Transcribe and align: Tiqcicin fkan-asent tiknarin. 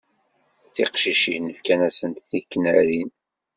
Tiqcicin 0.73 1.45
fkan-asent 1.57 2.17
tiknarin. 2.29 3.09